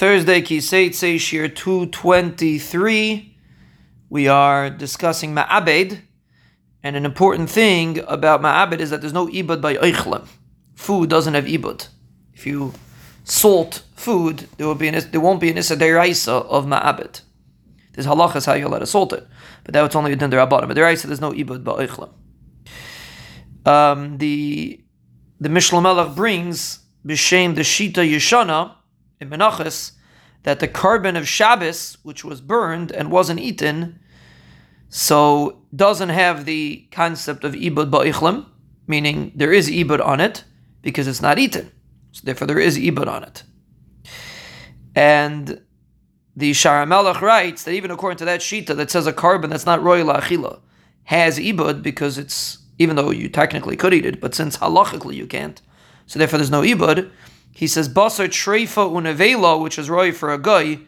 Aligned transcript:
Thursday, 0.00 0.40
Kiseitse 0.40 1.16
Shiur 1.16 1.54
223. 1.54 3.36
We 4.08 4.28
are 4.28 4.70
discussing 4.70 5.34
Ma'abed. 5.34 6.00
And 6.82 6.96
an 6.96 7.04
important 7.04 7.50
thing 7.50 7.98
about 8.08 8.40
Ma'abed 8.40 8.78
is 8.78 8.88
that 8.88 9.02
there's 9.02 9.12
no 9.12 9.26
Ibad 9.26 9.60
by 9.60 9.74
Eichlim. 9.74 10.26
Food 10.74 11.10
doesn't 11.10 11.34
have 11.34 11.44
Ibad. 11.44 11.88
If 12.32 12.46
you 12.46 12.72
salt 13.24 13.82
food, 13.94 14.48
there 14.56 14.66
will 14.66 14.74
be 14.74 14.88
an, 14.88 15.04
there 15.10 15.20
won't 15.20 15.38
be 15.38 15.50
an 15.50 15.58
Issa 15.58 15.76
Deraisa 15.76 16.46
of 16.46 16.64
Ma'abed. 16.64 17.20
There's 17.92 18.06
halachas 18.06 18.46
how 18.46 18.54
you're 18.54 18.68
allowed 18.68 18.78
to 18.78 18.86
salt 18.86 19.12
it. 19.12 19.28
But 19.64 19.74
that 19.74 19.82
was 19.82 19.94
only 19.94 20.14
a 20.14 20.16
din 20.16 20.30
bottom. 20.30 20.66
But 20.66 20.78
Deraisa, 20.78 21.08
there's 21.08 21.20
no 21.20 21.32
Ibad 21.32 21.62
by 21.62 21.84
Eichlim. 21.86 22.10
Um, 23.70 24.16
the 24.16 24.82
the 25.38 25.50
Mishnah 25.50 25.82
Melech 25.82 26.16
brings 26.16 26.78
b'shem 27.04 27.54
the 27.54 27.60
Shita 27.60 27.96
Yeshana 27.96 28.76
in 29.20 29.28
Menachos 29.28 29.92
that 30.42 30.60
the 30.60 30.68
korban 30.68 31.16
of 31.16 31.28
Shabbos, 31.28 31.98
which 32.02 32.24
was 32.24 32.40
burned 32.40 32.90
and 32.90 33.10
wasn't 33.10 33.40
eaten, 33.40 34.00
so 34.88 35.62
doesn't 35.76 36.08
have 36.08 36.46
the 36.46 36.88
concept 36.90 37.44
of 37.44 37.52
ibud 37.52 37.90
ba'ichlim, 37.90 38.46
meaning 38.86 39.32
there 39.34 39.52
is 39.52 39.68
ibud 39.70 40.04
on 40.04 40.20
it 40.20 40.44
because 40.82 41.06
it's 41.06 41.20
not 41.20 41.38
eaten. 41.38 41.70
So 42.12 42.22
therefore 42.24 42.46
there 42.46 42.58
is 42.58 42.78
ibud 42.78 43.06
on 43.06 43.22
it. 43.22 43.42
And 44.96 45.60
the 46.34 46.52
Sharamelech 46.52 47.20
writes 47.20 47.64
that 47.64 47.72
even 47.72 47.90
according 47.90 48.16
to 48.18 48.24
that 48.24 48.40
shita 48.40 48.74
that 48.76 48.90
says 48.90 49.06
a 49.06 49.12
korban 49.12 49.50
that's 49.50 49.66
not 49.66 49.82
royal 49.82 50.08
achila 50.08 50.60
has 51.04 51.38
ibud 51.38 51.82
because 51.82 52.16
it's 52.16 52.58
even 52.78 52.96
though 52.96 53.10
you 53.10 53.28
technically 53.28 53.76
could 53.76 53.92
eat 53.92 54.06
it, 54.06 54.20
but 54.20 54.34
since 54.34 54.56
halachically 54.56 55.14
you 55.14 55.26
can't, 55.26 55.60
so 56.06 56.18
therefore 56.18 56.38
there's 56.38 56.50
no 56.50 56.62
ibud. 56.62 57.10
He 57.52 57.66
says 57.66 57.88
basar 57.88 58.28
treifa 58.28 58.90
unavela, 58.90 59.60
which 59.62 59.78
is 59.78 59.90
roy 59.90 60.12
for 60.12 60.32
a 60.32 60.38
guy. 60.38 60.80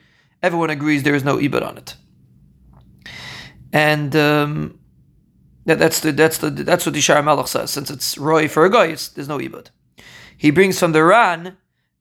Everyone 0.43 0.71
agrees 0.71 1.03
there 1.03 1.15
is 1.15 1.25
no 1.25 1.37
ibad 1.39 1.67
on 1.67 1.79
it, 1.79 1.97
and 3.73 4.15
um, 4.17 4.79
that, 5.67 5.79
that's 5.79 6.01
the 6.01 6.13
that's 6.13 6.39
the 6.39 6.51
that's 6.51 6.85
what 6.87 6.95
the 6.95 7.01
Shara 7.01 7.49
says. 7.49 7.71
Since 7.71 7.91
it's 7.91 8.19
roy 8.19 8.49
for 8.49 8.65
a 8.65 8.71
guy, 8.71 8.87
there's 8.89 9.29
no 9.29 9.39
ibad. 9.39 9.69
He 10.37 10.51
brings 10.51 10.79
from 10.79 10.93
the 10.93 11.05
Ran 11.05 11.57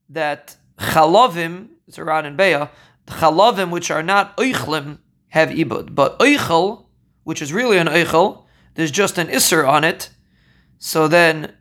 that 0.08 0.56
chalavim, 0.78 1.68
it's 1.86 1.98
a 1.98 2.04
Ran 2.04 2.26
and 2.26 2.38
Beya, 2.38 2.70
chalavim 3.06 3.70
which 3.70 3.90
are 3.90 4.02
not 4.02 4.36
oichlim 4.36 4.98
have 5.28 5.50
ibad, 5.50 5.94
but 5.94 6.18
oichel, 6.18 6.86
which 7.24 7.40
is 7.40 7.52
really 7.52 7.78
an 7.78 7.86
oichel, 7.86 8.44
there's 8.74 8.90
just 8.90 9.16
an 9.18 9.28
isser 9.28 9.66
on 9.66 9.84
it. 9.84 10.10
So 10.78 11.08
then 11.08 11.52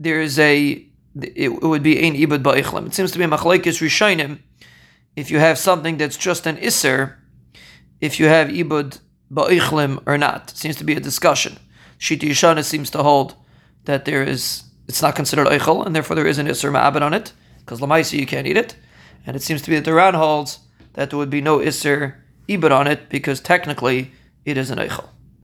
there 0.00 0.20
is 0.20 0.38
a 0.38 0.88
it, 1.20 1.62
would 1.62 1.82
be 1.82 2.04
ein 2.04 2.14
ibad 2.14 2.42
ba'ichlim. 2.42 2.86
It 2.86 2.94
seems 2.94 3.12
to 3.12 3.18
be 3.18 3.24
machlekes 3.24 3.80
rishonim. 3.80 4.40
If 5.16 5.30
you 5.30 5.38
have 5.38 5.58
something 5.58 5.96
that's 5.96 6.16
just 6.16 6.46
an 6.46 6.58
iser, 6.58 7.18
if 8.00 8.18
you 8.18 8.26
have 8.26 8.48
ibud 8.48 8.98
ba'ichlim 9.32 10.02
or 10.06 10.18
not, 10.18 10.50
it 10.50 10.56
seems 10.56 10.76
to 10.76 10.84
be 10.84 10.94
a 10.94 11.00
discussion. 11.00 11.58
Shiti 11.98 12.28
Yishana 12.28 12.64
seems 12.64 12.90
to 12.90 13.02
hold 13.02 13.36
that 13.84 14.04
there 14.04 14.22
is 14.22 14.64
it's 14.86 15.00
not 15.00 15.16
considered 15.16 15.46
eichel, 15.46 15.86
and 15.86 15.94
therefore 15.94 16.16
there 16.16 16.26
is 16.26 16.38
an 16.38 16.48
iser 16.48 16.70
ma'abed 16.70 17.00
on 17.00 17.14
it 17.14 17.32
because 17.60 17.80
lamaisi 17.80 18.18
you 18.18 18.26
can't 18.26 18.46
eat 18.46 18.56
it, 18.56 18.76
and 19.26 19.36
it 19.36 19.42
seems 19.42 19.62
to 19.62 19.70
be 19.70 19.76
that 19.76 19.84
the 19.84 19.94
Ran 19.94 20.14
holds 20.14 20.58
that 20.94 21.10
there 21.10 21.18
would 21.18 21.30
be 21.30 21.40
no 21.40 21.60
iser 21.60 22.22
ibud 22.48 22.70
on 22.70 22.86
it 22.86 23.08
because 23.08 23.40
technically 23.40 24.12
it 24.44 24.58
is 24.58 24.70
an 24.70 24.78
eichel. 24.78 25.08